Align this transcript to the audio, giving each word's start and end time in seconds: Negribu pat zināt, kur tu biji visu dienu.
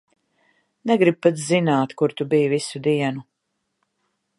Negribu 0.91 1.21
pat 1.27 1.37
zināt, 1.49 1.95
kur 2.03 2.17
tu 2.21 2.29
biji 2.33 2.51
visu 2.59 2.87
dienu. 2.89 3.27